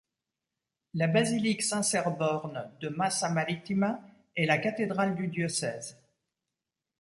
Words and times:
La 0.95 1.05
basilique 1.05 1.61
Saint-Cerborne 1.61 2.71
de 2.81 2.89
Massa 2.89 3.29
Marittima 3.29 4.01
est 4.35 4.47
la 4.47 4.57
cathédrale 4.57 5.13
du 5.15 5.27
diocèse. 5.27 5.95